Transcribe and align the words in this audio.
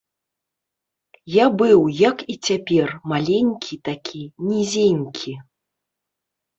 Я 1.33 1.45
быў, 1.63 1.79
як 2.09 2.17
і 2.35 2.39
цяпер, 2.49 2.87
маленькі 3.13 3.73
такі, 3.93 4.21
нізенькі. 4.51 5.41